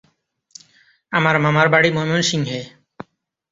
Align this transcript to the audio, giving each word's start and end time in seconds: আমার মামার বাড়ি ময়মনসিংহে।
আমার 1.11 1.35
মামার 1.39 1.67
বাড়ি 1.73 1.89
ময়মনসিংহে। 1.91 2.61